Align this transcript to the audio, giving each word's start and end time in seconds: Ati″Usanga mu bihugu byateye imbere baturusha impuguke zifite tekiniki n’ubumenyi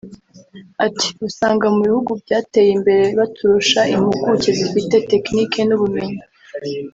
Ati″Usanga 0.85 1.65
mu 1.73 1.79
bihugu 1.87 2.11
byateye 2.23 2.69
imbere 2.77 3.03
baturusha 3.19 3.79
impuguke 3.93 4.49
zifite 4.59 4.95
tekiniki 5.11 5.59
n’ubumenyi 5.65 6.21